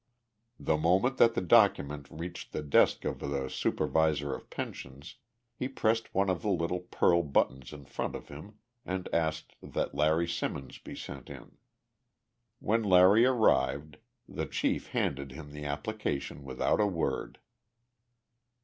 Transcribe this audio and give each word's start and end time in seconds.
The 0.59 0.77
moment 0.77 1.17
that 1.17 1.35
the 1.35 1.43
document 1.43 2.07
reached 2.09 2.53
the 2.53 2.63
desk 2.63 3.05
of 3.05 3.19
the 3.19 3.47
Supervisor 3.49 4.33
of 4.33 4.49
Pensions 4.49 5.17
he 5.53 5.67
pressed 5.67 6.11
one 6.15 6.27
of 6.27 6.41
the 6.41 6.49
little 6.49 6.79
pearl 6.79 7.21
buttons 7.21 7.71
in 7.71 7.85
front 7.85 8.15
of 8.15 8.27
him 8.27 8.57
and 8.83 9.07
asked 9.13 9.57
that 9.61 9.93
Larry 9.93 10.27
Simmons 10.27 10.79
be 10.79 10.95
sent 10.95 11.29
in. 11.29 11.55
When 12.57 12.81
Larry 12.81 13.27
arrived 13.27 13.97
the 14.27 14.47
chief 14.47 14.87
handed 14.87 15.33
him 15.33 15.51
the 15.51 15.65
application 15.65 16.43
without 16.43 16.79
a 16.81 16.87
word. 16.87 17.37